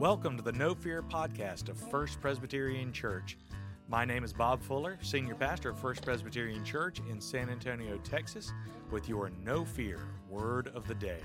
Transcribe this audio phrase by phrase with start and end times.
[0.00, 3.38] Welcome to the No Fear podcast of First Presbyterian Church.
[3.88, 8.52] My name is Bob Fuller, Senior Pastor of First Presbyterian Church in San Antonio, Texas,
[8.90, 11.20] with your No Fear Word of the Day.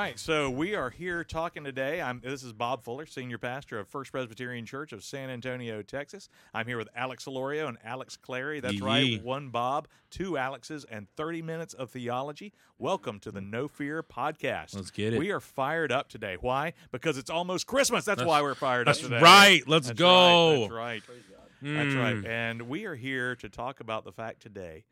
[0.00, 2.00] Right, so we are here talking today.
[2.00, 6.30] I'm this is Bob Fuller, senior pastor of First Presbyterian Church of San Antonio, Texas.
[6.54, 8.60] I'm here with Alex Solorio and Alex Clary.
[8.60, 8.80] That's Yee.
[8.80, 12.54] right, one Bob, two Alexes, and 30 minutes of theology.
[12.78, 14.74] Welcome to the No Fear podcast.
[14.74, 15.18] Let's get it.
[15.18, 16.38] We are fired up today.
[16.40, 16.72] Why?
[16.92, 18.06] Because it's almost Christmas.
[18.06, 19.20] That's, That's- why we're fired up today.
[19.20, 19.62] right.
[19.66, 20.68] Let's That's go.
[20.70, 21.02] Right.
[21.06, 21.74] That's right.
[21.76, 22.16] That's right.
[22.16, 22.26] Mm.
[22.26, 24.84] And we are here to talk about the fact today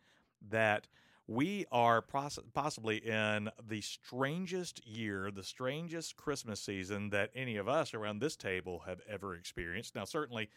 [0.51, 0.87] that
[1.29, 7.69] we are poss- possibly in the strangest year, the strangest Christmas season that any of
[7.69, 9.95] us around this table have ever experienced.
[9.95, 10.49] Now, certainly,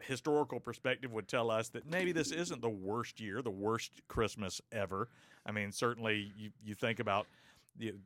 [0.00, 4.60] historical perspective would tell us that maybe this isn't the worst year, the worst Christmas
[4.72, 5.10] ever.
[5.44, 7.26] I mean, certainly, you, you think about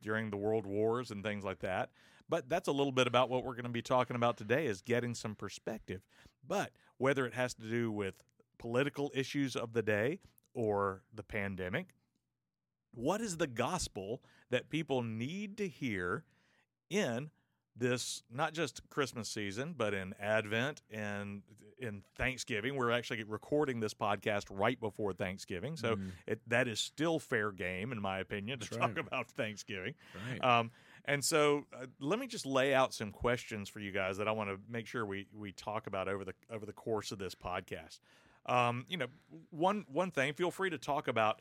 [0.03, 1.91] during the world wars and things like that.
[2.29, 4.83] But that's a little bit about what we're going to be talking about today is
[4.83, 6.03] getting some perspective.
[6.47, 8.15] But whether it has to do with
[8.59, 10.19] political issues of the day
[10.55, 11.95] or the pandemic,
[12.93, 16.25] what is the gospel that people need to hear
[16.89, 17.31] in
[17.77, 21.43] this not just Christmas season, but in Advent and
[21.79, 22.77] in Thanksgiving?
[22.77, 26.11] We're actually recording this podcast right before Thanksgiving, so Mm.
[26.27, 29.07] it, that is still fair game, in my opinion, to That's talk right.
[29.07, 29.95] about Thanksgiving.
[30.31, 30.45] Right.
[30.45, 30.71] Um,
[31.07, 34.33] and so, uh, let me just lay out some questions for you guys that I
[34.33, 37.35] want to make sure we we talk about over the over the course of this
[37.35, 38.01] podcast.
[38.47, 39.07] Um, you know,
[39.51, 40.35] one one thing.
[40.35, 41.41] Feel free to talk about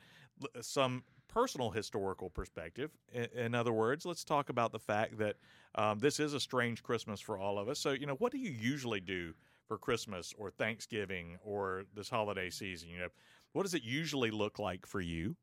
[0.61, 2.91] some personal historical perspective.
[3.13, 5.35] In, other words, let's talk about the fact that
[5.75, 7.79] um, this is a strange Christmas for all of us.
[7.79, 9.33] So, you know, what do you usually do
[9.67, 12.89] for Christmas or Thanksgiving or this holiday season?
[12.89, 13.07] You know,
[13.53, 15.35] what does it usually look like for you?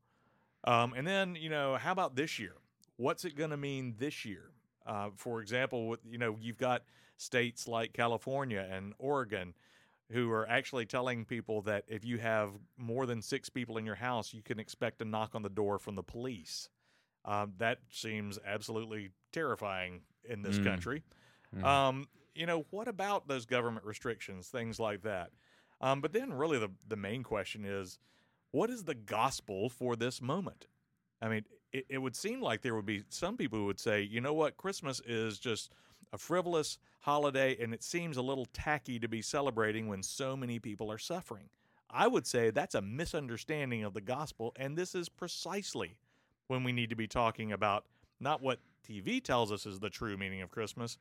[0.65, 2.53] Um, and then, you know, how about this year?
[2.97, 4.51] What's it going to mean this year?
[4.85, 6.83] Uh, for example, you know, you've got
[7.17, 9.53] states like California and Oregon
[10.11, 13.95] who are actually telling people that if you have more than six people in your
[13.95, 16.69] house, you can expect a knock on the door from the police.
[17.25, 20.63] Um, that seems absolutely terrifying in this Mm.
[20.63, 21.03] country.
[21.53, 21.63] Mm.
[21.63, 25.31] Um, you know, what about those government restrictions, things like that?
[25.81, 27.99] Um, but then, really, the the main question is,
[28.51, 30.67] what is the gospel for this moment?
[31.21, 34.01] I mean, it, it would seem like there would be some people who would say,
[34.01, 35.71] you know what, Christmas is just
[36.11, 40.59] a frivolous holiday, and it seems a little tacky to be celebrating when so many
[40.59, 41.49] people are suffering.
[41.89, 45.97] I would say that's a misunderstanding of the gospel, and this is precisely
[46.47, 47.85] when we need to be talking about
[48.19, 50.97] not what TV tells us is the true meaning of Christmas,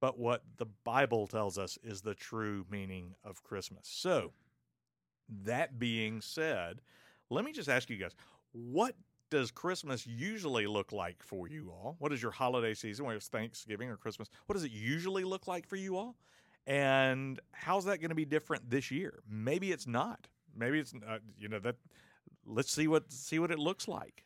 [0.00, 3.82] but what the Bible tells us is the true meaning of Christmas.
[3.84, 4.32] So,
[5.44, 6.80] that being said,
[7.28, 8.14] let me just ask you guys
[8.52, 8.94] what
[9.30, 11.96] does Christmas usually look like for you all?
[11.98, 14.28] What is your holiday season, whether it's Thanksgiving or Christmas?
[14.46, 16.16] What does it usually look like for you all?
[16.66, 19.20] And how's that going to be different this year?
[19.28, 20.26] Maybe it's not.
[20.56, 21.76] Maybe it's uh, you know that.
[22.46, 24.24] Let's see what see what it looks like.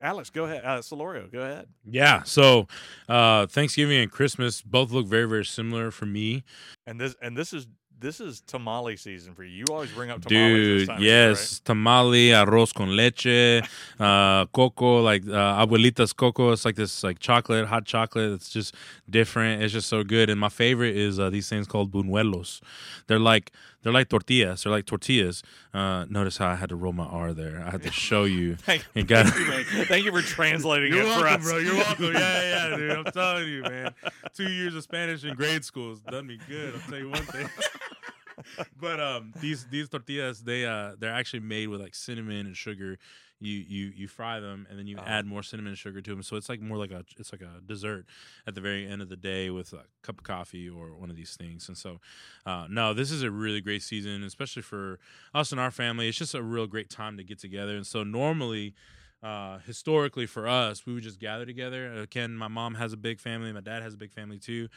[0.00, 0.62] Alex, go ahead.
[0.64, 1.66] Uh, Solorio, go ahead.
[1.84, 2.24] yeah.
[2.24, 2.66] So,
[3.08, 6.42] uh, Thanksgiving and Christmas both look very, very similar for me.
[6.86, 7.68] And this and this is
[8.00, 9.64] this is tamale season for you.
[9.64, 10.58] You always bring up tamales.
[10.58, 13.62] this Dude, time of year, yes, tamale, arroz con leche,
[14.00, 16.52] uh, coco, like uh, abuelita's coco.
[16.52, 18.32] It's like this, like chocolate, hot chocolate.
[18.32, 18.74] It's just
[19.08, 19.62] different.
[19.62, 20.30] It's just so good.
[20.30, 22.60] And my favorite is uh, these things called buñuelos.
[23.06, 23.52] They're like
[23.82, 24.62] they're like tortillas.
[24.62, 25.42] They're like tortillas.
[25.74, 27.62] Uh, notice how I had to roll my R there.
[27.66, 28.56] I had to show you.
[28.62, 29.86] Thank, You got thank you, man.
[29.86, 31.48] Thank you for translating You're it for welcome, us.
[31.48, 31.58] bro.
[31.58, 32.12] You're welcome.
[32.14, 32.90] Yeah, yeah, dude.
[32.92, 33.94] I'm telling you, man.
[34.34, 36.74] Two years of Spanish in grade school has done me good.
[36.74, 37.48] I'll tell you one thing.
[38.80, 42.98] but um, these these tortillas, they uh, they're actually made with like cinnamon and sugar.
[43.42, 45.06] You you you fry them and then you Uh-huh.
[45.08, 46.22] add more cinnamon sugar to them.
[46.22, 48.06] So it's like more like a it's like a dessert
[48.46, 51.16] at the very end of the day with a cup of coffee or one of
[51.16, 51.68] these things.
[51.68, 52.00] And so,
[52.46, 54.98] uh, no, this is a really great season, especially for
[55.34, 56.08] us and our family.
[56.08, 57.76] It's just a real great time to get together.
[57.76, 58.74] And so normally
[59.22, 61.92] uh, historically for us, we would just gather together.
[61.94, 64.68] Again, my mom has a big family, my dad has a big family too.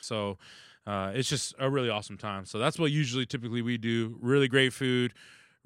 [0.00, 0.38] So
[0.86, 2.44] uh, it's just a really awesome time.
[2.44, 4.16] So that's what usually typically we do.
[4.20, 5.12] Really great food,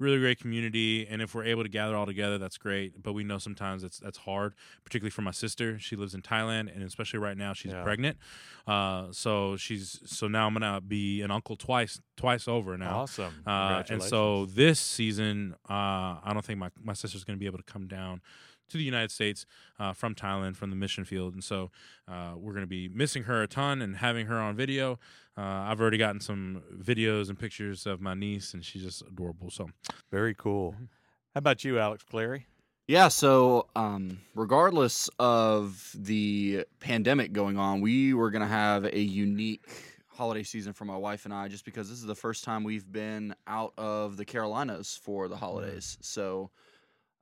[0.03, 3.01] really great community, and if we're able to gather all together, that's great.
[3.01, 4.53] But we know sometimes it's that's hard,
[4.83, 5.79] particularly for my sister.
[5.79, 7.83] She lives in Thailand, and especially right now, she's Yeah.
[7.83, 8.17] pregnant.
[8.67, 12.99] Uh, so she's so now I'm gonna be an uncle twice twice over now.
[12.99, 13.33] Awesome.
[13.45, 15.73] Uh, and so this season, uh,
[16.23, 18.21] I don't think my, my sister's going to be able to come down
[18.69, 19.45] to the United States
[19.79, 21.33] uh, from Thailand, from the mission field.
[21.33, 21.71] And so
[22.07, 24.99] uh, we're going to be missing her a ton and having her on video.
[25.37, 29.49] Uh, I've already gotten some videos and pictures of my niece, and she's just adorable.
[29.49, 29.69] So
[30.11, 30.75] very cool.
[31.33, 32.47] How about you, Alex Clary?
[32.87, 38.99] Yeah, so um, regardless of the pandemic going on, we were going to have a
[38.99, 39.65] unique
[40.09, 42.89] holiday season for my wife and I just because this is the first time we've
[42.91, 45.97] been out of the Carolinas for the holidays.
[46.01, 46.51] So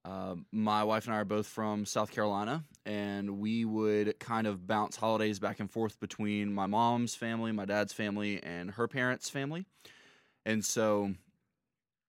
[0.03, 4.65] uh, my wife and I are both from South Carolina, and we would kind of
[4.65, 9.29] bounce holidays back and forth between my mom's family, my dad's family, and her parents'
[9.29, 9.65] family.
[10.45, 11.13] And so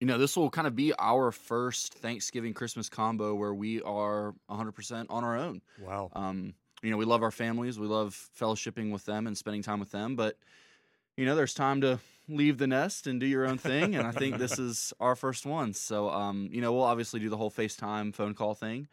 [0.02, 4.34] you know, this will kind of be our first Thanksgiving Christmas combo where we are
[4.50, 5.62] 100% on our own.
[5.80, 6.10] Wow.
[6.12, 9.78] Um, you know, we love our families, we love fellowshipping with them and spending time
[9.78, 10.36] with them, but
[11.16, 11.98] you know, there's time to
[12.28, 15.44] leave the nest and do your own thing, and I think this is our first
[15.44, 15.74] one.
[15.74, 18.88] So, um, you know, we'll obviously do the whole FaceTime phone call thing,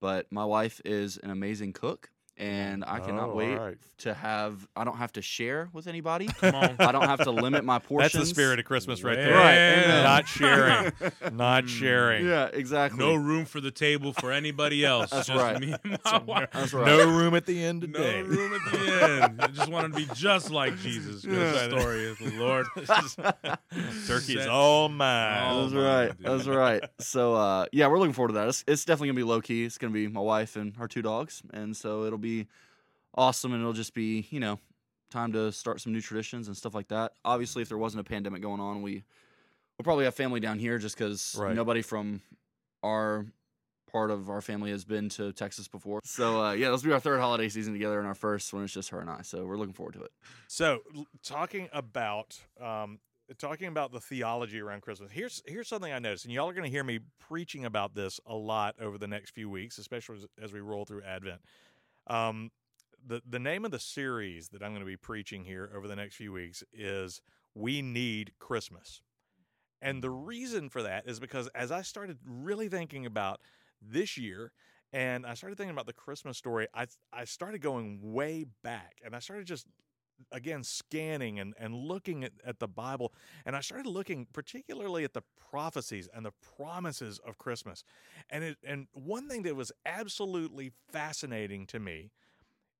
[0.00, 2.10] but my wife is an amazing cook.
[2.36, 3.76] And I cannot Oh, wait alright.
[3.98, 4.66] to have.
[4.74, 6.26] I don't have to share with anybody.
[6.26, 6.74] come on.
[6.80, 8.12] I don't have to limit my portions.
[8.14, 9.24] That's the spirit of Christmas right Yeah.
[9.24, 9.34] there.
[9.36, 10.02] Right, amen.
[10.02, 10.92] Not sharing.
[11.36, 11.68] Not Mm.
[11.68, 12.26] sharing.
[12.26, 12.98] Yeah, exactly.
[12.98, 15.10] no room for the table for anybody else.
[15.10, 15.60] That's just right.
[15.60, 16.48] Me and my wife.
[16.52, 16.84] That's right.
[16.86, 18.22] No room at the end of the No day.
[18.22, 19.40] room at the end.
[19.40, 21.24] I just wanted to be just like Jesus.
[21.24, 21.68] 'cause Yeah.
[21.68, 22.66] The story is the Lord.
[24.06, 25.62] Turkey's Set- all mine.
[25.62, 26.16] That's my right.
[26.18, 26.26] dude.
[26.26, 26.82] That's right.
[26.98, 28.48] So uh, yeah, we're looking forward to that.
[28.48, 29.64] It's, it's definitely gonna be low key.
[29.64, 32.46] It's gonna be my wife and our two dogs, and so it'll be
[33.14, 34.58] awesome, and it'll just be you know
[35.10, 37.12] time to start some new traditions and stuff like that.
[37.24, 39.04] Obviously, if there wasn't a pandemic going on, we
[39.78, 41.54] we'll probably have family down here just because Right.
[41.54, 42.20] nobody from
[42.82, 43.26] our
[43.90, 46.00] part of our family has been to Texas before.
[46.04, 48.64] So uh, yeah, this will be our third holiday season together, and our first when
[48.64, 49.22] it's just her and I.
[49.22, 50.12] So we're looking forward to it.
[50.48, 50.80] So,
[51.22, 52.98] talking about um,
[53.38, 55.10] talking about the theology around Christmas.
[55.12, 58.20] Here's here's something I noticed, and y'all are going to hear me preaching about this
[58.26, 61.40] a lot over the next few weeks, especially as, as we roll through Advent.
[62.06, 62.50] Um,
[63.06, 65.96] the the name of the series that I'm going to be preaching here over the
[65.96, 67.20] next few weeks is
[67.54, 69.02] "We Need Christmas,"
[69.82, 73.40] and the reason for that is because as I started really thinking about
[73.80, 74.52] this year
[74.92, 79.14] and I started thinking about the Christmas story, I I started going way back and
[79.14, 79.66] I started just
[80.32, 83.12] again scanning and, and looking at, at the Bible
[83.46, 87.84] and I started looking particularly at the prophecies and the promises of Christmas.
[88.30, 92.10] And it and one thing that was absolutely fascinating to me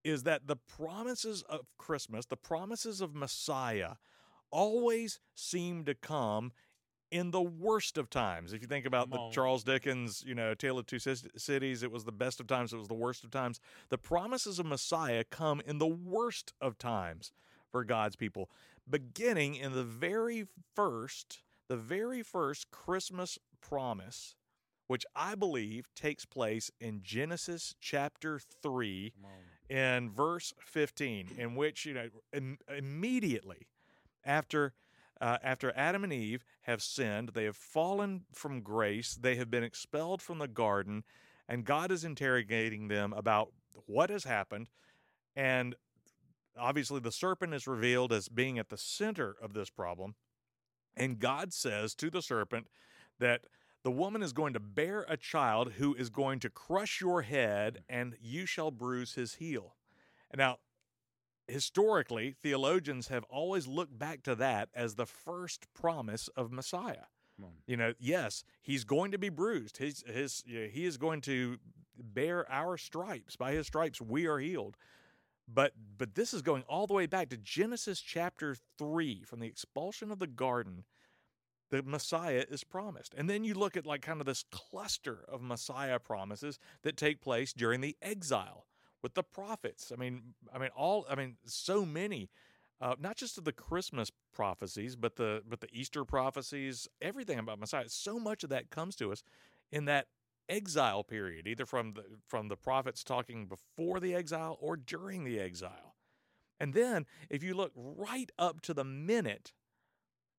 [0.03, 3.95] is that the promises of Christmas, the promises of Messiah,
[4.51, 6.53] always seem to come
[7.15, 8.53] in the worst of times.
[8.53, 9.17] If you think about the.
[9.31, 12.77] Charles Dickens, you know, Tale of Two Cities, it was the best of times, it
[12.77, 13.61] was the worst of times.
[13.89, 17.31] The promises of Messiah come in the worst of times
[17.71, 18.51] for God's people,
[18.91, 24.35] beginning in the very first, the very first Christmas promise,
[24.89, 29.13] which I believe takes place in Genesis chapter 3
[29.69, 33.69] in verse 15 in which you know im- immediately
[34.25, 34.73] after
[35.21, 39.63] uh, after Adam and Eve have sinned, they have fallen from grace, they have been
[39.63, 41.05] expelled from the garden,
[41.49, 43.53] and God is interrogating them about
[43.87, 44.69] what has happened.
[45.37, 45.75] And
[46.59, 50.15] obviously, the serpent is revealed as being at the center of this problem.
[50.97, 52.69] And God says to the serpent
[53.19, 53.43] that
[53.83, 57.85] the woman is going to bear a child who is going to crush your head,
[57.89, 59.75] and you shall bruise his heel.
[60.31, 60.59] And now,
[61.49, 67.07] historically, theologians have always looked back to that as the first promise of Messiah.
[67.67, 69.79] You know, yes, he's going to be bruised.
[69.79, 71.59] His his you know, he is going to
[71.99, 73.37] bear our stripes.
[73.37, 74.77] By his stripes we are healed.
[75.53, 79.49] But but this is going all the way back to Genesis chapter 3 from the
[79.49, 80.85] expulsion of the garden.
[81.71, 83.15] The Messiah is promised.
[83.15, 87.21] And then you look at like kind of this cluster of Messiah promises that take
[87.21, 88.67] place during the exile
[89.05, 89.93] with the prophets.
[89.93, 92.31] I mean, I mean all I mean so many
[92.81, 97.61] uh, not just of the Christmas prophecies, but the but the Easter prophecies, everything about
[97.61, 97.89] Messiah.
[97.89, 99.23] So much of that comes to us
[99.71, 100.07] in that
[100.49, 105.39] exile period, either from the from the prophets talking before the exile or during the
[105.39, 105.95] exile.
[106.59, 109.53] And then, if you look right up to the minute,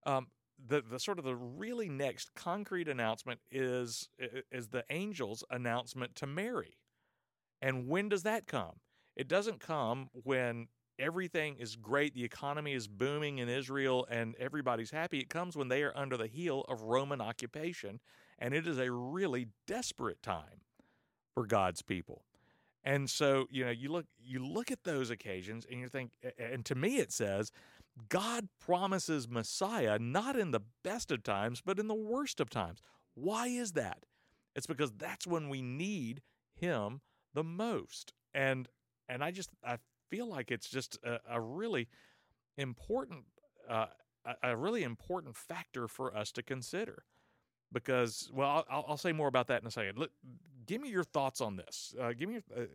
[0.06, 0.28] um,
[0.64, 4.10] the the sort of the really next concrete announcement is
[4.52, 6.78] is the angel's announcement to Mary.
[7.66, 8.74] And when does that come?
[9.16, 10.68] It doesn't come when
[11.00, 15.18] everything is great, the economy is booming in Israel, and everybody's happy.
[15.18, 18.00] It comes when they are under the heel of Roman occupation,
[18.38, 20.62] and it is a really desperate time
[21.34, 22.22] for God's people.
[22.84, 26.64] And so, you know, you look you look at those occasions and you think and
[26.66, 27.52] to me it says
[28.10, 32.84] God promises Messiah not in the best of times, but in the worst of times.
[33.16, 34.06] Why is that?
[34.56, 36.22] It's because that's when we need
[36.54, 37.02] him
[37.36, 38.14] the most.
[38.34, 38.68] And
[39.08, 39.78] and I just I
[40.10, 41.88] feel like it's just a, a really
[42.58, 43.26] important
[43.70, 43.88] uh,
[44.26, 47.04] a, a really important factor for us to consider
[47.72, 50.00] because well I'll, I'll say more about that in a second.
[50.00, 50.12] Look,
[50.66, 51.94] give me your thoughts on this.
[52.02, 52.68] Uh, give me your, uh,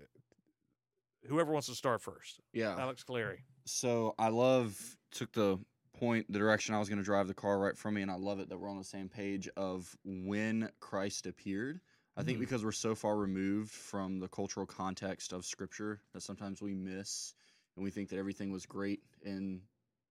[1.26, 2.40] whoever wants to start first.
[2.52, 2.76] Yeah.
[2.78, 3.44] Alex Clary.
[3.64, 5.58] So I love took the
[5.98, 8.16] point the direction I was going to drive the car right from me, and I
[8.16, 11.80] love it that we're on the same page of when Christ appeared.
[12.20, 12.40] I think Mhm.
[12.40, 17.34] because we're so far removed from the cultural context of Scripture that sometimes we miss,
[17.76, 19.62] and we think that everything was great in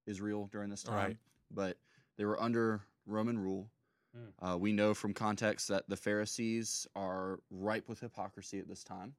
[0.08, 1.18] Israel during this time, Right.
[1.52, 1.78] but
[2.16, 3.70] they were under Roman rule.
[4.18, 4.34] Mm.
[4.40, 9.16] Uh, we know from context that the Pharisees are ripe with hypocrisy at this time.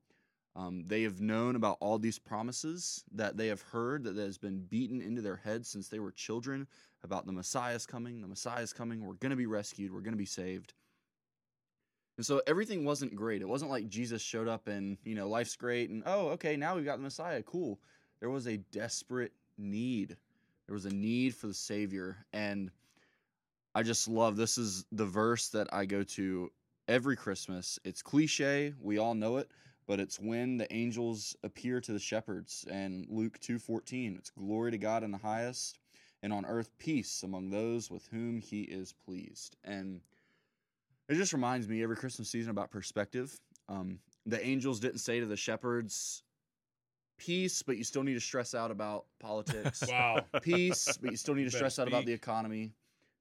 [0.57, 4.65] Um, they have known about all these promises that they have heard that has been
[4.67, 6.67] beaten into their heads since they were children
[7.05, 8.21] about the Messiah's coming.
[8.21, 9.05] The Messiah's coming.
[9.05, 9.93] We're going to be rescued.
[9.93, 10.75] We're going to be saved.
[12.21, 13.41] And so everything wasn't great.
[13.41, 16.77] It wasn't like Jesus showed up and, you know, life's great and, oh, okay, now
[16.77, 17.43] we've got the Messiah.
[17.43, 17.81] Cool.
[18.21, 20.19] There was a desperate need.
[20.67, 22.19] There was a need for the Savior.
[22.35, 22.71] And
[23.75, 26.53] I just love this is the verse that I go to
[26.89, 27.79] every Christmas.
[27.85, 29.51] It's cliche, we all know it,
[29.87, 34.19] but it's when the angels appear to the shepherds and Luke 2:14.
[34.19, 35.79] It's glory to God in the highest
[36.23, 39.57] and on earth peace among those with whom he is pleased.
[39.65, 40.03] And
[41.11, 43.37] it just reminds me every Christmas season about perspective.
[43.69, 46.23] Um, the angels didn't say to the shepherds,
[47.19, 50.25] peace, but you still need to stress out about politics Wow.
[50.41, 52.73] peace, but you still need to stress out about the economy.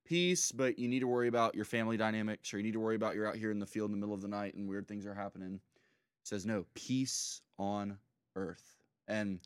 [0.05, 2.96] Peace, but you need to worry about your family dynamics, or you need to worry
[2.96, 4.88] about you're out here in the field in the middle of the night and weird
[4.88, 5.55] things are happening.
[5.55, 7.98] It says no, peace on
[8.36, 8.77] earth.
[9.08, 9.39] And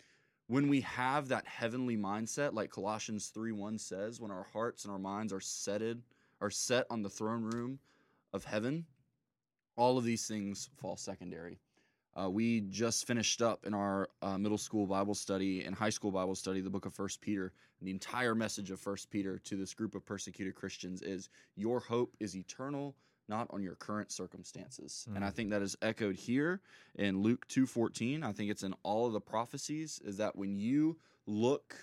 [0.47, 4.91] when we have that heavenly mindset, like Colossians 3 1 says, when our hearts and
[4.91, 6.01] our minds are setted,
[6.41, 7.79] are set on the throne room
[8.33, 8.85] of heaven,
[9.75, 11.59] all of these things fall secondary.
[12.15, 16.11] Uh, we just finished up in our uh, middle school Bible study and high school
[16.11, 17.51] Bible study the book of First Peter.
[17.79, 21.79] And the entire message of First Peter to this group of persecuted Christians is your
[21.79, 22.95] hope is eternal,
[23.27, 25.07] not on your current circumstances.
[25.15, 26.61] And I think that is echoed here
[26.95, 28.23] in Luke 2:14.
[28.23, 31.75] I think it's in all of the prophecies is that when you look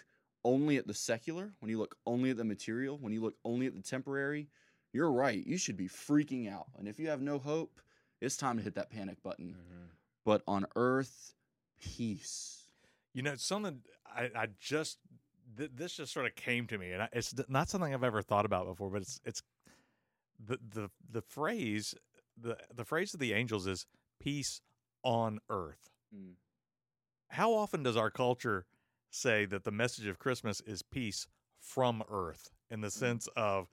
[0.45, 3.67] only at the secular, when you look only at the material, when you look only
[3.67, 4.49] at the temporary,
[4.93, 5.45] you're right.
[5.47, 6.67] You should be freaking out.
[6.79, 7.81] And if you have no hope,
[8.21, 9.89] it's time to hit that panic button Mhm.
[10.25, 11.35] but on earth
[11.81, 12.69] peace
[13.13, 14.99] You know, something I, I just
[15.57, 18.23] th- this just sort of came to me, and I, it's not something I've ever
[18.23, 18.91] thought about before.
[18.91, 19.43] But it's it's
[20.39, 21.95] the the the phrase
[22.37, 23.87] the the phrase of the angels is
[24.21, 24.61] peace
[25.03, 25.91] on earth.
[26.15, 26.35] Mm.
[27.29, 28.67] How often does our culture
[29.11, 31.27] say that the message of Christmas is peace
[31.59, 33.69] from earth in the sense of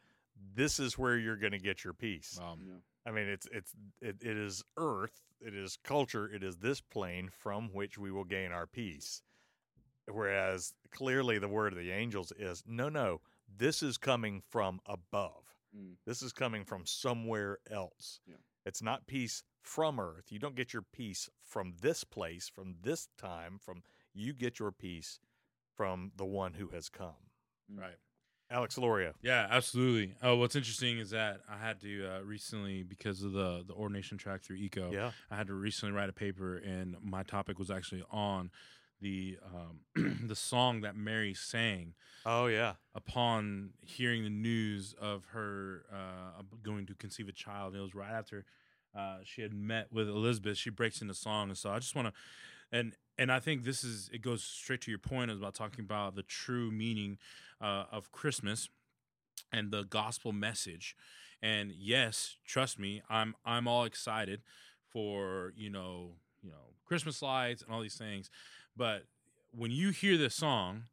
[0.55, 2.37] this is where you're going to get your peace?
[2.39, 2.57] Wow.
[3.05, 7.29] I mean, it's it's it, it is earth, it is culture, it is this plane
[7.31, 9.21] from which we will gain our peace.
[10.09, 13.21] Whereas clearly the word of the angels is no, no,
[13.55, 15.43] this is coming from above.
[15.77, 15.95] Mm.
[16.05, 18.19] This is coming from somewhere else.
[18.27, 18.35] Yeah.
[18.65, 20.25] It's not peace from earth.
[20.29, 24.71] You don't get your peace from this place, from this time, from you get your
[24.71, 25.19] peace
[25.75, 27.31] from the one who has come.
[27.73, 27.97] Right.
[28.49, 29.13] Alex Solorio.
[29.21, 30.15] Yeah, absolutely.
[30.21, 34.17] Oh, what's interesting is that I had to uh, recently, because of the the ordination
[34.17, 35.11] track through ECO, Yeah.
[35.29, 38.51] I had to recently write a paper, and my topic was actually on
[39.01, 39.37] the
[39.95, 41.93] um, the song that Mary sang
[42.25, 42.73] Oh yeah.
[42.95, 47.75] upon hearing the news of her uh, going to conceive a child.
[47.75, 48.45] It was right after
[48.97, 50.57] uh, she had met with Elizabeth.
[50.57, 52.13] She breaks into song, and so I just want to,
[52.71, 56.15] and and I think this is it goes straight to your point about talking about
[56.15, 57.17] the true meaning
[57.61, 58.69] uh, of Christmas
[59.51, 60.95] and the gospel message.
[61.41, 64.41] And yes, trust me, I'm I'm all excited
[64.89, 68.29] for you know you know Christmas lights and all these things,
[68.75, 69.03] but
[69.51, 70.83] when you hear this song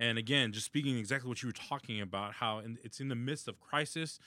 [0.00, 3.14] and again, just speaking exactly what you were talking about, how in, it's in the
[3.14, 4.18] midst of crisis,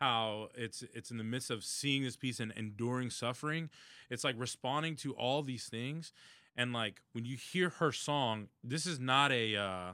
[0.00, 3.70] how it's it's in the midst of seeing this peace and enduring suffering.
[4.10, 6.12] It's like responding to all these things,
[6.56, 9.92] and like when you hear her song, this is not a uh,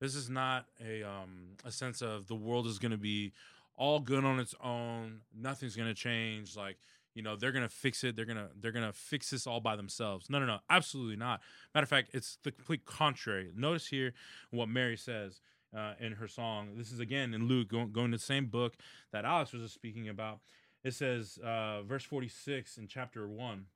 [0.00, 3.32] this is not a um, a sense of the world is going to be
[3.76, 5.20] all good on its own.
[5.36, 6.56] Nothing's going to change.
[6.56, 6.78] Like
[7.14, 10.28] you know they're gonna fix it they're gonna they're gonna fix this all by themselves
[10.28, 11.40] no no no absolutely not
[11.74, 14.12] matter of fact it's the complete contrary notice here
[14.50, 15.40] what mary says
[15.76, 18.74] uh, in her song this is again in luke going, going to the same book
[19.12, 20.40] that alex was just speaking about
[20.82, 23.66] it says uh, verse 46 in chapter 1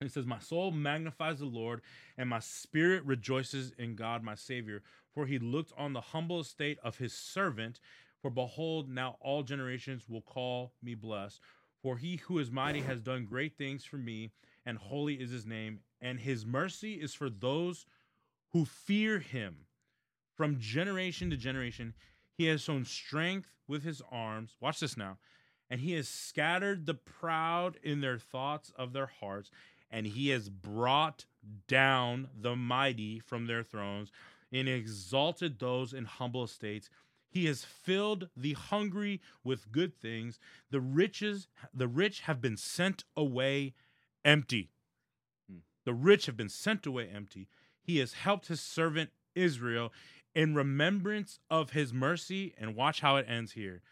[0.00, 1.80] It says, My soul magnifies the Lord,
[2.16, 6.78] and my spirit rejoices in God my Savior, for he looked on the humble estate
[6.84, 7.80] of his servant.
[8.22, 11.40] For behold, now all generations will call me blessed.
[11.82, 14.30] For he who is mighty has done great things for me,
[14.64, 17.84] and holy is his name, and his mercy is for those
[18.52, 19.66] who fear him.
[20.36, 21.94] From generation to generation,
[22.36, 24.56] he has shown strength with his arms.
[24.60, 25.18] Watch this now.
[25.68, 29.50] And he has scattered the proud in their thoughts of their hearts,
[29.90, 31.24] and he has brought
[31.66, 34.10] down the mighty from their thrones
[34.52, 36.90] and exalted those in humble estates.
[37.30, 40.38] He has filled the hungry with good things.
[40.70, 43.74] The riches the rich have been sent away
[44.24, 44.70] empty.
[45.50, 45.58] Hmm.
[45.84, 47.48] The rich have been sent away empty.
[47.82, 49.92] He has helped his servant Israel
[50.34, 52.54] in remembrance of his mercy.
[52.56, 53.82] And watch how it ends here.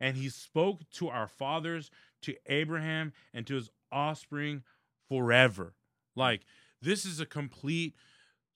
[0.00, 1.90] And he spoke to our fathers,
[2.22, 4.62] to Abraham, and to his offspring
[5.08, 5.74] forever.
[6.14, 6.42] Like,
[6.80, 7.94] this is a complete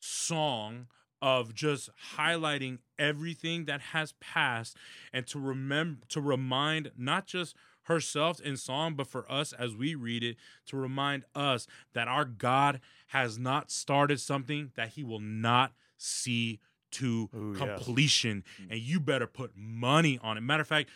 [0.01, 0.87] song
[1.21, 4.77] of just highlighting everything that has passed
[5.13, 7.55] and to remember to remind not just
[7.85, 12.25] herself in song but for us as we read it to remind us that our
[12.25, 16.59] God has not started something that he will not see
[16.91, 17.59] to Ooh, yes.
[17.59, 18.71] completion mm.
[18.71, 20.91] and you better put money on it matter of fact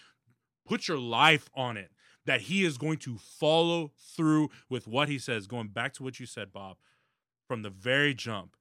[0.66, 1.90] put your life on it
[2.26, 6.20] that he is going to follow through with what he says going back to what
[6.20, 6.76] you said Bob
[7.48, 8.56] from the very jump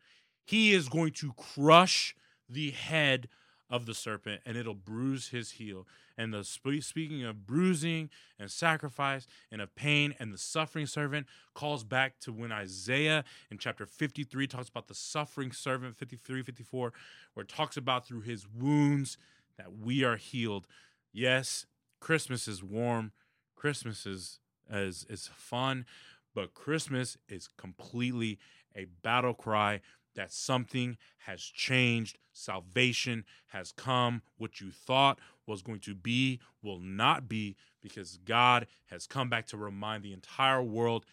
[0.46, 2.16] he is going to crush
[2.48, 3.28] the head
[3.70, 5.88] of the serpent and it'll bruise his heel.
[6.18, 11.84] And the speaking of bruising and sacrifice and of pain and the suffering servant calls
[11.84, 16.94] back to when Isaiah in chapter 53 talks about the suffering servant 53 54
[17.34, 19.18] where it talks about through his wounds
[19.58, 20.68] that we are healed.
[21.12, 21.66] Yes,
[22.00, 23.12] Christmas is warm.
[23.56, 25.86] Christmas is is is fun,
[26.34, 28.40] but Christmas is completely
[28.76, 29.82] a battle cry
[30.16, 32.18] that something has changed.
[32.34, 34.22] Salvation has come.
[34.38, 39.46] What you thought was going to be will not be because God has come back
[39.48, 41.06] to remind the entire world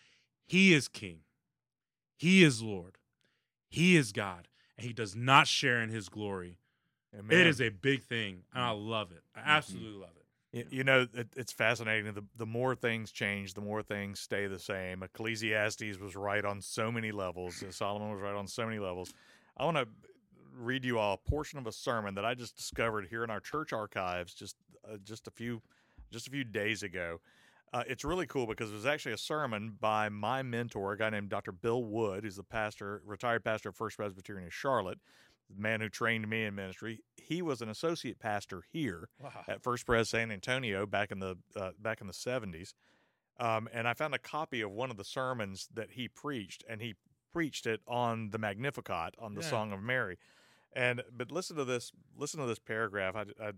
[0.47, 1.21] He is King,
[2.17, 2.99] He is Lord,
[3.69, 6.59] He is God, and He does not share in His glory.
[7.17, 7.39] Amen.
[7.39, 9.23] It is a big thing, and I love it.
[9.35, 9.51] I mm-hmm.
[9.51, 10.22] absolutely love it.
[10.53, 12.13] Y- You know, it, it's fascinating.
[12.13, 15.03] The, the more things change, the more things stay the same.
[15.03, 17.63] Ecclesiastes was right on so many levels.
[17.71, 19.13] Solomon was right on so many levels.
[19.57, 19.89] I want to
[20.55, 23.41] read you all a portion of a sermon that I just discovered here in our
[23.41, 25.63] church archives just uh, just a few
[26.11, 27.21] just a few days ago.
[27.73, 31.09] Uh, it's really cool because it was actually a sermon by my mentor, a guy
[31.09, 31.53] named Dr.
[31.53, 34.99] Bill Wood, who's the pastor, retired pastor of First Presbyterian in Charlotte,
[35.55, 37.01] the man who trained me in ministry.
[37.17, 39.45] He was an associate pastor here Wow.
[39.49, 42.75] at First Pres San Antonio back in the uh, back in the seventies,
[43.39, 46.81] um, and I found a copy of one of the sermons that he preached, and
[46.81, 46.95] he
[47.33, 49.49] preached it on the Magnificat on the Yeah.
[49.51, 50.19] Song of Mary,
[50.73, 53.15] and but listen to this listen to this paragraph.
[53.17, 53.53] I I, I-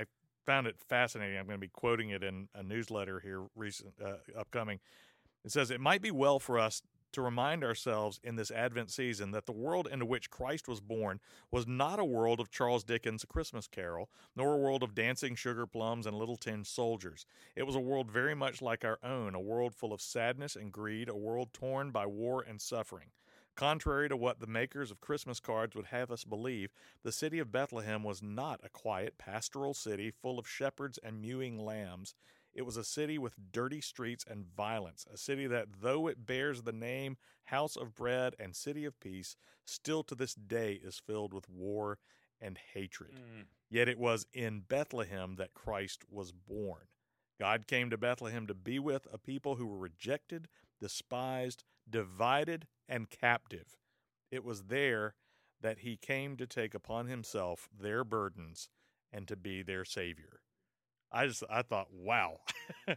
[0.00, 0.04] I
[0.46, 1.36] found it fascinating.
[1.38, 4.80] I'm going to be quoting it in a newsletter here recent uh, upcoming.
[5.44, 6.80] It says it might be well for us
[7.12, 11.20] to remind ourselves in this Advent season that the world into which Christ was born
[11.50, 15.66] was not a world of Charles Dickens' Christmas Carol, nor a world of dancing sugar
[15.66, 17.26] plums and little tin soldiers.
[17.56, 20.72] It was a world very much like our own, a world full of sadness and
[20.72, 23.10] greed, a world torn by war and suffering.
[23.58, 26.70] Contrary to what the makers of Christmas cards would have us believe,
[27.02, 31.58] the city of Bethlehem was not a quiet pastoral city full of shepherds and mewing
[31.58, 32.14] lambs.
[32.58, 36.62] It was a city with dirty streets and violence, a city that, though it bears
[36.62, 41.32] the name House of Bread and City of Peace, still to this day is filled
[41.32, 41.98] with war
[42.40, 43.12] and hatred.
[43.12, 43.44] Mm.
[43.70, 46.88] Yet it was in Bethlehem that Christ was born.
[47.38, 50.48] God came to Bethlehem to be with a people who were rejected,
[50.80, 53.76] despised, divided, and captive.
[54.32, 55.14] It was there
[55.60, 58.68] that he came to take upon himself their burdens
[59.12, 60.37] and to be their savior.
[61.12, 62.38] I just I thought, wow.
[62.88, 62.94] I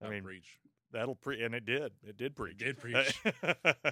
[0.00, 0.58] That'll mean, preach.
[0.92, 1.92] that'll pre and it did.
[2.06, 2.58] It did preach.
[2.58, 3.18] did preach.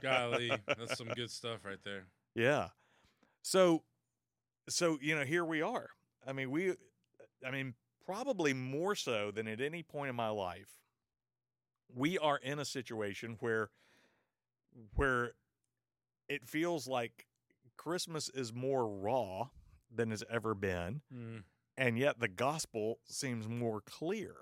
[0.03, 2.07] Golly, that's some good stuff right there.
[2.35, 2.69] Yeah.
[3.43, 3.83] So
[4.69, 5.89] so you know, here we are.
[6.27, 6.75] I mean, we
[7.47, 10.71] I mean, probably more so than at any point in my life.
[11.95, 13.71] We are in a situation where
[14.95, 15.33] where
[16.29, 17.27] it feels like
[17.79, 19.49] Christmas is more raw
[19.95, 21.43] than it's ever been, Mm.
[21.79, 24.35] And yet the gospel seems more clear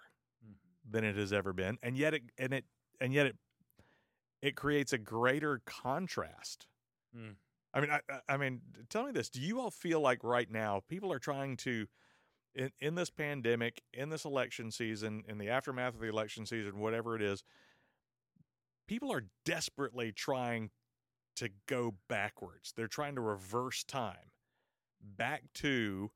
[0.45, 0.57] Mm.
[0.85, 1.79] than it has ever been.
[1.83, 2.65] And yet it and it
[3.01, 3.37] and yet it
[4.43, 6.67] it creates a greater contrast.
[7.15, 7.37] Mm.
[7.75, 10.81] I mean, I- I mean, tell me this: Do you all feel like right now
[10.89, 11.89] people are trying to,
[12.55, 16.79] in in this pandemic, in this election season, in the aftermath of the election season,
[16.79, 17.45] whatever it is,
[18.87, 20.71] people are desperately trying
[21.37, 22.73] to go backwards.
[22.73, 24.33] They're trying to reverse time
[25.01, 26.11] back to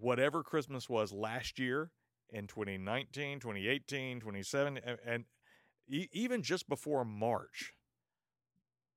[0.00, 1.90] whatever Christmas was last year
[2.30, 5.24] in 2019, 2018, 2017, and, and
[5.88, 7.72] e- even just before March.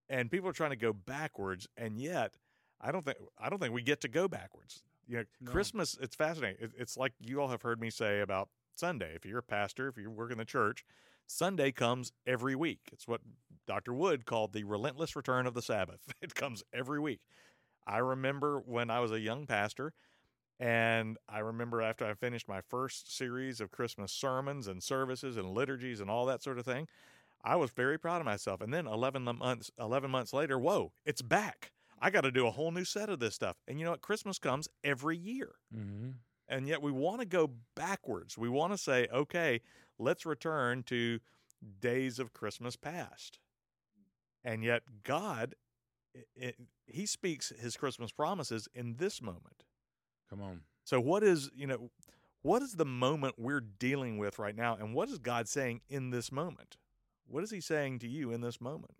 [0.10, 2.36] And people are trying to go backwards, and yet
[2.80, 4.84] I don't think I don't think we get to go backwards.
[5.08, 5.52] You know, No.
[5.52, 5.98] Christmas.
[6.02, 6.58] It's fascinating.
[6.62, 9.14] It, it's like you all have heard me say about Sunday.
[9.16, 10.86] If you're a pastor, if you work in the church,
[11.26, 12.80] Sunday comes every week.
[12.94, 13.22] It's what
[13.68, 13.94] Dr.
[13.94, 16.00] Wood called the relentless return of the Sabbath.
[16.22, 17.20] It comes every week.
[17.86, 19.94] I remember when I was a young pastor,
[20.60, 25.52] and I remember after I finished my first series of Christmas sermons and services and
[25.52, 26.88] liturgies and all that sort of thing,
[27.44, 28.62] I was very proud of myself.
[28.62, 31.72] And then 11 months 11 months later, whoa, it's back.
[32.00, 33.58] I got to do a whole new set of this stuff.
[33.68, 34.02] And you know what?
[34.02, 35.56] Christmas comes every year.
[35.76, 36.12] Mm-hmm.
[36.48, 38.38] And yet we want to go backwards.
[38.38, 39.62] We want to say, okay,
[40.00, 41.20] let's return to
[41.80, 43.40] days of Christmas past.
[44.44, 45.56] And yet God,
[46.16, 46.54] i i
[46.86, 49.66] he speaks his Christmas promises in this moment.
[50.30, 50.62] Come on.
[50.84, 51.90] So what is, you know,
[52.42, 56.12] what is the moment we're dealing with right now and what is God saying in
[56.12, 56.78] this moment?
[57.28, 58.96] What is he saying to you in this moment?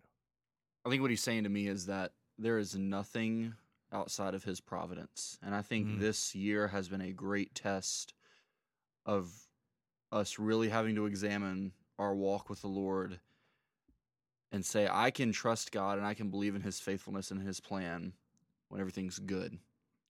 [0.84, 3.54] I think what he's saying to me is that there is nothing
[3.90, 5.38] outside of his providence.
[5.42, 5.98] And I think Mm.
[6.00, 8.12] this year has been a great test
[9.06, 9.48] of
[10.12, 13.20] us really having to examine our walk with the Lord
[14.52, 17.60] and say, I can trust God and I can believe in his faithfulness and his
[17.60, 18.12] plan
[18.68, 19.58] when everything's good.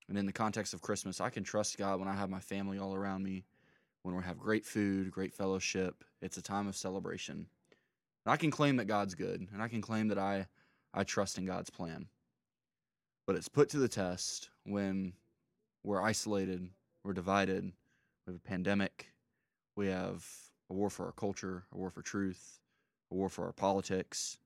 [0.09, 2.79] And in the context of Christmas, I can trust God when I have my family
[2.79, 3.44] all around me,
[4.03, 6.03] when we have great food, great fellowship.
[6.23, 7.47] It's a time of celebration.
[8.25, 10.47] And I can claim that God's good, and I can claim that I,
[10.94, 12.07] I trust in God's plan.
[13.27, 15.12] But it's put to the test when
[15.85, 16.68] we're isolated,
[17.05, 19.12] we're divided, we have a pandemic,
[19.77, 20.27] we have
[20.71, 22.61] a war for our culture, a war for truth,
[23.11, 24.38] a war for our politics.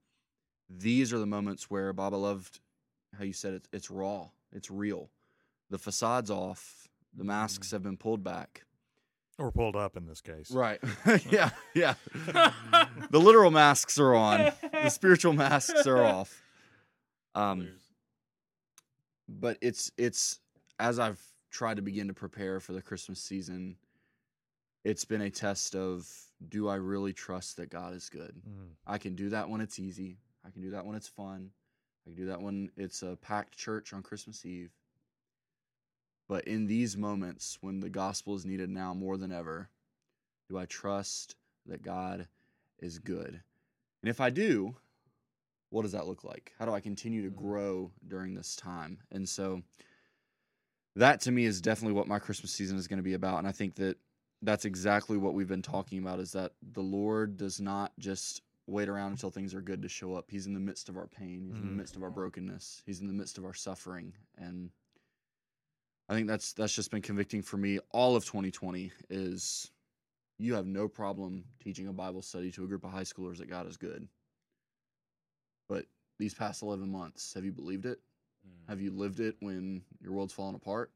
[0.68, 2.60] These are the moments where Baba loved
[3.16, 5.10] how you said it, it's raw, it's real.
[5.72, 8.66] The facade's off, the masks have been pulled back.
[9.38, 10.50] Or pulled up in this case.
[10.50, 10.78] Right.
[11.30, 11.94] yeah, yeah.
[13.10, 14.52] the literal masks are on.
[14.70, 16.42] The spiritual masks are off.
[17.34, 17.70] Um,
[19.26, 20.40] but it's it's
[20.78, 23.76] as I've tried to begin to prepare for the Christmas season,
[24.84, 26.06] it's been a test of
[26.46, 28.34] do I really trust that God is good?
[28.46, 28.72] Mm.
[28.86, 30.18] I can do that when it's easy.
[30.44, 31.48] I can do that when it's fun.
[32.04, 34.70] I can do that when it's a packed church on Christmas Eve.
[36.28, 39.68] But in these moments when the gospel is needed now more than ever,
[40.48, 42.28] do I trust that God
[42.78, 43.42] is good?
[44.02, 44.76] And if I do,
[45.70, 46.52] what does that look like?
[46.58, 47.36] How do I continue to Mhm.
[47.36, 49.02] grow during this time?
[49.10, 49.62] And so
[50.96, 53.38] that to me is definitely what my Christmas season is going to be about.
[53.38, 53.98] And I think that
[54.42, 58.88] that's exactly what we've been talking about is that the Lord does not just wait
[58.88, 60.30] around until things are good to show up.
[60.30, 61.76] He's in the midst of our pain, he's in the Mm.
[61.76, 64.14] midst of our brokenness, he's in the midst of our suffering.
[64.36, 64.70] And
[66.12, 69.70] I think that's that's just been convicting for me all of 2020 is
[70.38, 73.48] you have no problem teaching a Bible study to a group of high schoolers that
[73.48, 74.06] God is good.
[75.70, 75.86] But
[76.18, 77.98] these past 11 months, have you believed it?
[78.46, 78.68] Mm.
[78.68, 80.90] Have you lived it when your world's falling apart?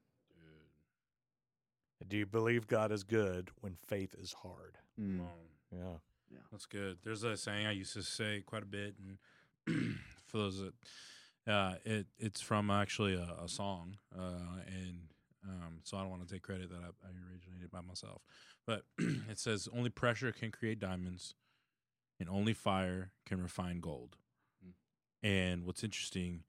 [2.07, 4.76] Do you believe God is good when faith is hard?
[4.96, 5.20] Come Mm.
[5.22, 5.98] on.
[6.31, 6.40] Yeah.
[6.52, 6.98] That's good.
[7.02, 9.18] There's a saying I used to say quite a bit, and
[10.26, 10.74] for those that,
[11.46, 14.98] uh, it it's from actually a, a song, uh, and
[15.48, 18.22] um, so I don't want to take credit that I, I originated by myself,
[18.66, 21.35] but it says only pressure can create diamonds,
[22.18, 24.16] and only fire can refine gold.
[24.66, 24.72] Mm.
[25.22, 26.44] And what's interesting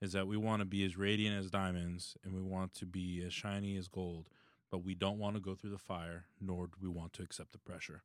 [0.00, 3.22] is that we want to be as radiant as diamonds, and we want to be
[3.26, 4.28] as shiny as gold,
[4.70, 7.52] but we don't want to go through the fire, nor do we want to accept
[7.52, 8.02] the pressure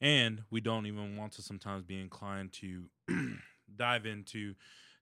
[0.00, 2.84] and we don't even want to sometimes be inclined to
[3.76, 4.54] dive into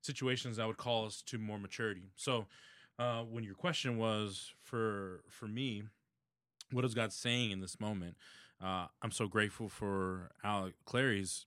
[0.05, 2.11] situations that would call us to more maturity.
[2.17, 2.47] So
[2.99, 5.85] uh, when your question was for for me
[6.71, 8.17] what is god saying in this moment?
[8.63, 11.47] Uh, i'm so grateful for alex clary's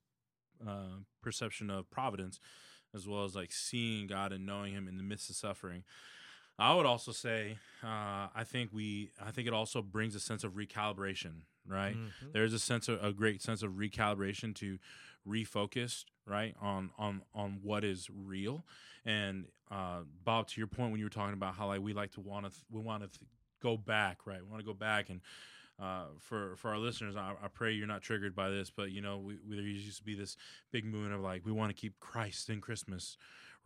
[0.67, 2.39] uh, perception of providence
[2.93, 5.84] as well as like seeing god and knowing him in the midst of suffering.
[6.60, 10.43] I would also say uh, i think we i think it also brings a sense
[10.43, 11.95] of recalibration right?
[11.95, 12.34] Mhm.
[12.34, 14.77] there's a sense of a great sense of recalibration to
[15.27, 18.65] refocus right on on on what is real.
[19.06, 22.12] And uh bob to your point when you were talking about how like we like
[22.13, 23.30] to want to th- we want to th-
[23.62, 24.41] go back right?
[24.41, 25.21] We want to go back and
[25.80, 28.99] uh, for for our listeners, I, I pray you're not triggered by this, but you
[28.99, 30.36] know, we, we, there used to be this
[30.71, 33.15] big movement of like we want to keep Christ in Christmas,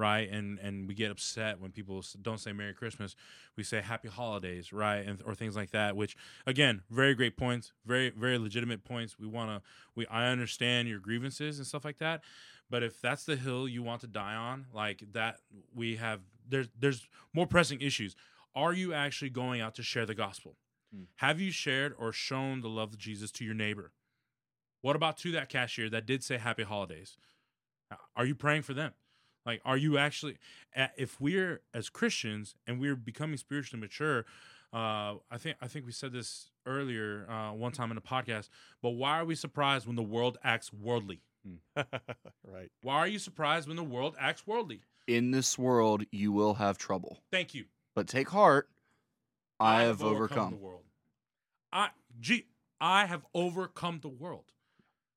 [0.02, 0.28] right?
[0.30, 3.16] And and we get upset when people don't say Merry Christmas.
[3.56, 5.06] We say Happy Holidays, right?
[5.06, 5.96] And or things like that.
[5.96, 9.20] Which again, very great points, very very legitimate points.
[9.20, 9.62] We want to
[9.96, 12.22] we I understand your grievances and stuff like that.
[12.70, 15.38] But if that's the hill you want to die on, like that,
[15.76, 18.16] we have there's there's more pressing issues.
[18.56, 20.58] Are you actually going out to share the gospel?
[20.94, 21.04] Hmm.
[21.18, 23.94] Have you shared or shown the love of Jesus to your neighbor?
[24.82, 27.18] What about to that cashier that did say Happy Holidays?
[28.16, 28.94] Are you praying for them?
[29.46, 30.38] Like, are you actually?
[30.98, 34.26] If we're as Christians and we're becoming spiritually mature,
[34.74, 38.50] uh, I think I think we said this earlier uh, one time in a podcast.
[38.82, 41.22] But why are we surprised when the world acts worldly?
[41.76, 42.72] right.
[42.84, 44.82] Why are you surprised when the world acts worldly?
[45.08, 47.66] In this world, you will have trouble, Thank you.
[47.96, 48.70] but take heart.
[49.60, 50.52] I, have overcome.
[50.52, 50.84] the world.
[51.72, 52.46] I gee,
[52.80, 54.52] I have overcome the world.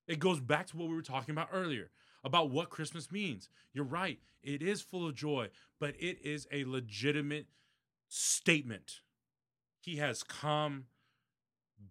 [0.07, 1.91] It goes back to what we were talking about earlier
[2.25, 3.49] about what Christmas means.
[3.73, 4.19] You're right.
[4.43, 7.47] It is full of joy, but it is a legitimate
[8.09, 9.01] statement.
[9.81, 10.87] He has come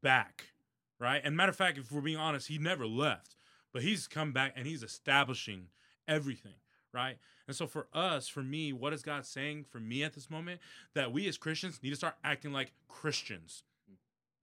[0.01, 0.53] back,
[0.99, 1.21] right?
[1.23, 3.35] And matter of fact, if we're being honest, he never left,
[3.71, 5.67] but he's come back and he's establishing
[6.07, 6.55] everything,
[6.91, 7.17] right?
[7.47, 10.61] And so for us, for me, what is God saying for me at this moment?
[10.95, 13.63] That we as Christians need to start acting like Christians.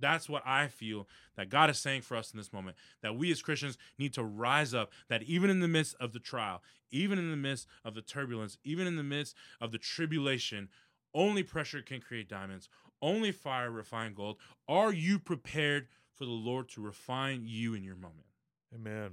[0.01, 2.77] That's what I feel that God is saying for us in this moment.
[3.03, 6.19] That we as Christians need to rise up, that even in the midst of the
[6.19, 10.69] trial, even in the midst of the turbulence, even in the midst of the tribulation,
[11.15, 12.69] only pressure can create diamonds,
[13.03, 14.37] only fire refine gold.
[14.69, 18.27] Are you prepared for the Lord to refine you in your moment?
[18.75, 19.13] Amen.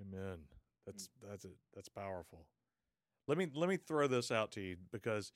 [0.00, 0.38] Amen.
[0.86, 1.56] That's that's it.
[1.74, 2.46] That's powerful.
[3.26, 5.32] Let me let me throw this out to you because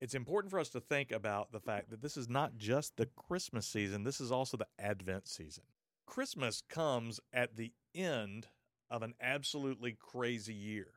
[0.00, 3.06] it's important for us to think about the fact that this is not just the
[3.06, 5.64] Christmas season, this is also the Advent season.
[6.06, 8.46] Christmas comes at the end
[8.90, 10.88] of an absolutely crazy year.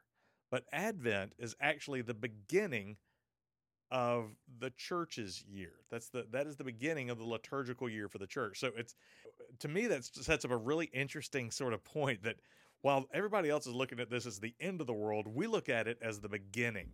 [0.52, 2.98] But Advent is actually the beginning
[3.92, 5.74] of the church's year.
[5.90, 8.60] That's the that is the beginning of the liturgical year for the church.
[8.60, 8.96] So it's
[9.60, 12.36] to me that sets up a really interesting sort of point that
[12.82, 15.70] while everybody else is looking at this as the end of the world, we look
[15.70, 16.90] at it as the beginning.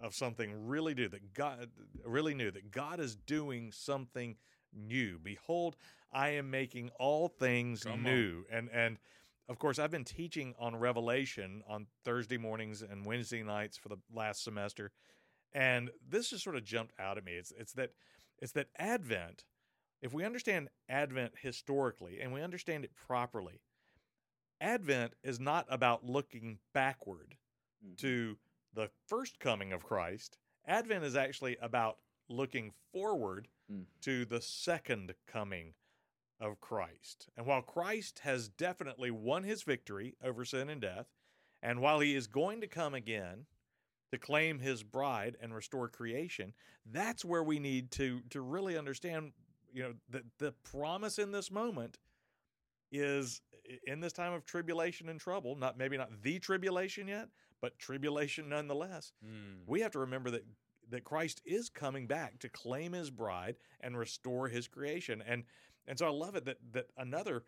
[0.00, 1.70] Of something really new that God
[2.04, 4.36] really new that God is doing something
[4.72, 5.18] new.
[5.18, 5.76] Behold,
[6.12, 8.02] I am making all things Come on.
[8.02, 8.44] new.
[8.50, 8.98] And and
[9.48, 13.96] of course, I've been teaching on Revelation on Thursday mornings and Wednesday nights for the
[14.12, 14.92] last semester,
[15.52, 17.32] and this just sort of jumped out at me.
[17.32, 17.92] It's it's that
[18.38, 19.44] it's that Advent.
[20.00, 23.60] If we understand Advent historically and we understand it properly,
[24.60, 27.36] Advent is not about looking backward
[27.84, 27.96] Mhm.
[27.98, 28.38] to
[28.74, 30.38] the first coming of Christ.
[30.66, 33.84] Advent is actually about looking forward Mm.
[34.00, 35.74] to the second coming
[36.40, 37.28] of Christ.
[37.36, 41.06] And while Christ has definitely won his victory over sin and death,
[41.62, 43.46] and while he is going to come again
[44.10, 46.54] to claim his bride and restore creation,
[46.86, 49.32] that's where we need to to really understand,
[49.70, 51.98] you know, that the promise in this moment
[52.90, 53.42] is
[53.86, 57.28] in this time of tribulation and trouble, not maybe not the tribulation yet,
[57.60, 59.12] but tribulation nonetheless
[59.66, 60.44] we have to remember that
[60.90, 65.22] that Christ is coming back to claim his bride and restore his creation.
[65.26, 65.44] And
[65.86, 67.44] and so I love it that that another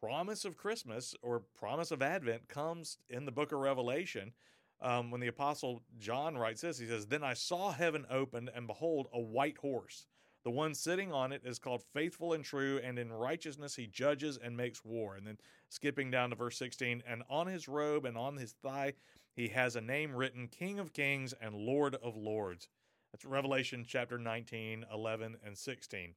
[0.00, 4.32] promise of Christmas or promise of Advent comes in the book of Revelation.
[4.80, 8.66] Um, when the apostle John writes this, he says, Then I saw heaven opened, and
[8.66, 10.06] behold, a white horse.
[10.42, 14.40] The one sitting on it is called faithful and true, and in righteousness he judges
[14.42, 15.14] and makes war.
[15.14, 18.94] And then skipping down to verse 16, and on his robe and on his thigh
[19.34, 22.68] he has a name written King of Kings and Lord of Lords.
[23.12, 26.14] That's Revelation chapter 19, 11, and 16.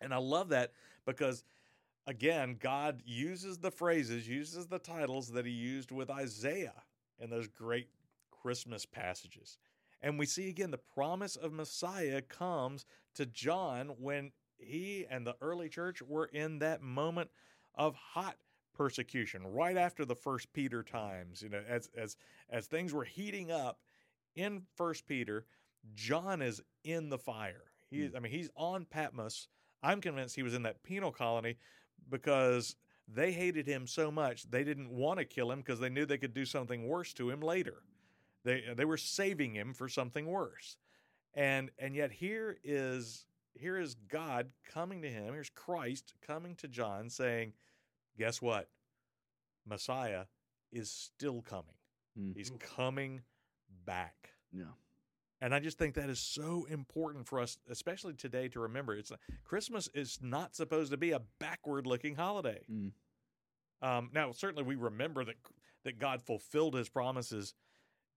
[0.00, 0.72] And I love that
[1.06, 1.44] because,
[2.06, 6.82] again, God uses the phrases, uses the titles that he used with Isaiah
[7.18, 7.88] in those great
[8.30, 9.58] Christmas passages.
[10.02, 15.36] And we see again the promise of Messiah comes to John when he and the
[15.40, 17.30] early church were in that moment
[17.74, 18.36] of hot
[18.74, 22.16] persecution right after the first Peter times, you know, as as
[22.50, 23.80] as things were heating up
[24.36, 25.46] in first Peter,
[25.94, 27.64] John is in the fire.
[27.90, 28.16] He is, hmm.
[28.16, 29.48] I mean, he's on Patmos.
[29.82, 31.56] I'm convinced he was in that penal colony
[32.10, 36.06] because they hated him so much they didn't want to kill him because they knew
[36.06, 37.82] they could do something worse to him later.
[38.44, 40.76] They they were saving him for something worse.
[41.34, 45.32] And and yet here is here is God coming to him.
[45.32, 47.52] Here's Christ coming to John saying,
[48.18, 48.68] "Guess what?
[49.66, 50.24] Messiah
[50.72, 51.74] is still coming.
[52.18, 52.36] Mm.
[52.36, 53.22] He's coming
[53.84, 54.72] back." Yeah.
[55.40, 58.94] And I just think that is so important for us, especially today, to remember.
[58.94, 59.12] It's
[59.44, 62.64] Christmas is not supposed to be a backward-looking holiday.
[62.70, 62.92] Mm.
[63.82, 65.36] Um, now, certainly, we remember that
[65.84, 67.54] that God fulfilled His promises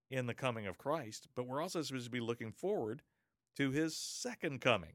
[0.10, 3.02] in the coming of Christ, but we're also supposed to be looking forward
[3.58, 4.94] to his second coming.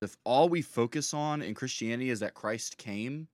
[0.00, 3.28] If all we focus on in Christianity is that Christ came,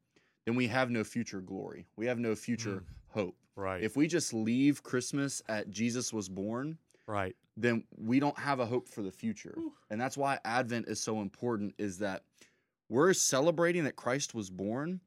[0.48, 1.86] then we have no future glory.
[1.96, 2.84] We have no future mm.
[3.08, 3.36] hope.
[3.54, 3.82] Right.
[3.82, 7.36] If we just leave Christmas at Jesus was born, right.
[7.58, 9.58] then we don't have a hope for the future.
[9.90, 12.22] And that's why Advent is so important is that
[12.88, 15.02] we're celebrating that Christ was born,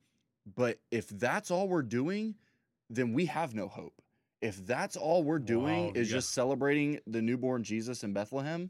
[0.55, 2.35] but if that's all we're doing,
[2.91, 3.99] then we have no hope.
[4.43, 6.17] If that's all we're doing Wow, is yeah.
[6.17, 8.69] just celebrating the newborn Jesus in Bethlehem,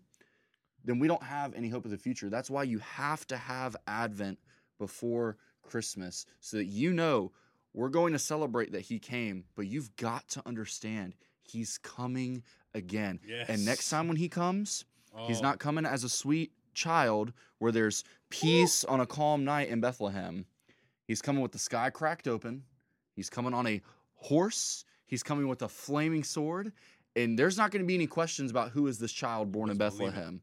[0.85, 2.29] then we don't have any hope of the future.
[2.29, 4.39] That's why you have to have Advent
[4.79, 7.31] before Christmas so that you know
[7.73, 12.43] we're going to celebrate that he came, but you've got to understand he's coming
[12.73, 13.19] again.
[13.47, 14.85] And next time when he comes,
[15.27, 19.69] he's Oh, not coming as a sweet child where there's peace on a calm night
[19.69, 20.45] in Bethlehem.
[21.07, 22.63] He's coming with the sky cracked open.
[23.15, 23.81] He's coming on a
[24.15, 24.85] horse.
[25.05, 26.71] He's coming with a flaming sword.
[27.15, 29.77] And there's not going to be any questions about who is this child born in
[29.77, 29.99] Let's it.
[29.99, 30.41] Bethlehem.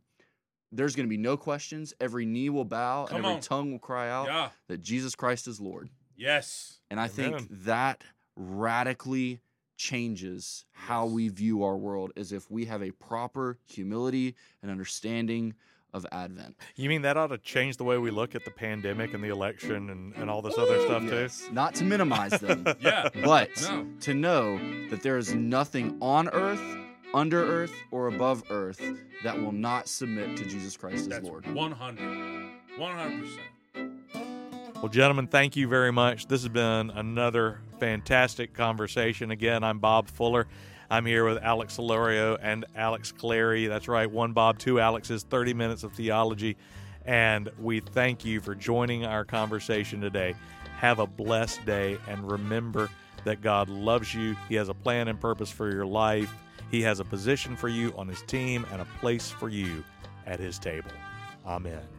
[0.72, 1.94] There's going to be no questions.
[2.00, 3.40] Every knee will bow Come and every on.
[3.40, 4.48] tongue will cry out Yeah.
[4.68, 5.88] that Jesus Christ is Lord.
[6.16, 6.80] Yes.
[6.90, 7.38] And I Amen.
[7.38, 8.02] think that
[8.36, 9.40] radically
[9.76, 11.14] changes how Yes.
[11.14, 15.54] we view our world as if we have a proper humility and understanding
[15.94, 16.54] of Advent.
[16.76, 19.28] You mean that ought to change the way we look at the pandemic and the
[19.28, 21.48] election and, and all this other stuff Yes.
[21.50, 23.08] Not to minimize them, Yeah.
[23.24, 23.86] but No.
[24.00, 24.58] to know
[24.90, 26.60] that there is nothing on earth,
[27.14, 28.80] under earth, or above earth
[29.22, 31.46] that will not submit to Jesus Christ as That's Lord.
[31.52, 32.50] 100.
[32.78, 33.38] 100%.
[34.76, 36.28] Well, gentlemen, thank you very much.
[36.28, 39.30] This has been another fantastic conversation.
[39.32, 40.46] Again, I'm Bob Fuller.
[40.90, 43.66] I'm here with Alex Solorio and Alex Clary.
[43.66, 46.56] That's right, one Bob, two Alexes, 30 minutes of theology.
[47.04, 50.34] And we thank you for joining our conversation today.
[50.78, 52.88] Have a blessed day and remember
[53.28, 54.34] that God loves you.
[54.48, 56.32] He has a plan and purpose for your life.
[56.70, 59.84] He has a position for you on His team and a place for you
[60.26, 60.90] at His table.
[61.46, 61.97] Amen.